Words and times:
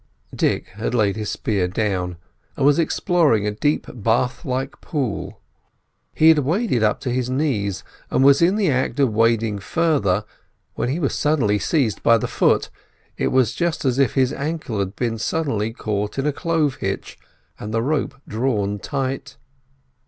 Dick 0.33 0.69
had 0.69 0.95
laid 0.95 1.15
his 1.15 1.29
spear 1.29 1.67
down, 1.67 2.17
and 2.57 2.65
was 2.65 2.79
exploring 2.79 3.45
a 3.45 3.51
deep 3.51 3.85
bath 3.93 4.43
like 4.43 4.81
pool. 4.81 5.39
He 6.15 6.29
had 6.29 6.39
waded 6.39 6.81
up 6.81 6.99
to 7.01 7.11
his 7.11 7.29
knees, 7.29 7.83
and 8.09 8.23
was 8.23 8.41
in 8.41 8.55
the 8.55 8.71
act 8.71 8.99
of 8.99 9.13
wading 9.13 9.59
further 9.59 10.25
when 10.73 10.89
he 10.89 10.99
was 10.99 11.13
suddenly 11.13 11.59
seized 11.59 12.01
by 12.01 12.17
the 12.17 12.27
foot. 12.27 12.71
It 13.15 13.27
was 13.27 13.53
just 13.53 13.85
as 13.85 13.99
if 13.99 14.15
his 14.15 14.33
ankle 14.33 14.79
had 14.79 14.95
been 14.95 15.19
suddenly 15.19 15.71
caught 15.71 16.17
in 16.17 16.25
a 16.25 16.33
clove 16.33 16.77
hitch 16.77 17.19
and 17.59 17.71
the 17.71 17.83
rope 17.83 18.15
drawn 18.27 18.79
tight. 18.79 19.37